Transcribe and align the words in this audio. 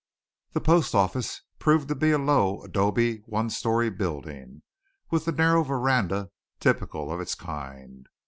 The 0.53 0.61
post 0.61 0.95
office 0.95 1.43
proved 1.59 1.87
to 1.89 1.93
be 1.93 2.09
a 2.09 2.17
low 2.17 2.63
adobe 2.63 3.17
one 3.27 3.51
story 3.51 3.91
building, 3.91 4.63
with 5.11 5.25
the 5.25 5.31
narrow 5.31 5.61
veranda 5.61 6.31
typical 6.59 7.11
of 7.13 7.19
its 7.21 7.35
kind. 7.35 8.09